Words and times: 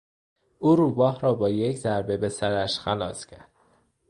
او 0.59 0.75
روباه 0.75 1.19
را 1.19 1.33
با 1.33 1.49
یک 1.49 1.77
ضربه 1.77 2.17
به 2.17 2.29
سرش 2.29 2.79
خلاص 2.79 3.25
کرد. 3.25 3.51